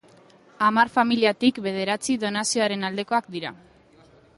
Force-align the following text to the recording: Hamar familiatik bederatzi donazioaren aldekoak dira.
Hamar 0.67 0.85
familiatik 0.95 1.61
bederatzi 1.67 2.19
donazioaren 2.25 2.89
aldekoak 2.91 3.33
dira. 3.39 3.59